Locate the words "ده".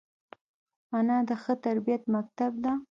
2.63-2.73